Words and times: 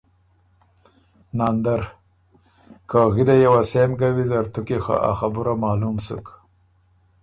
ناندر 1.37 1.81
ـــ 1.87 1.91
که 2.89 3.01
غِلئ 3.13 3.37
یه 3.43 3.49
وه 3.53 3.63
سېم 3.69 3.91
ګه 3.99 4.07
ویزر 4.15 4.45
تو 4.53 4.61
کی 4.67 4.77
خه 4.83 4.95
آ 5.09 5.11
خبُره 5.19 5.53
معلوم 5.63 5.97
سُک 6.05 6.25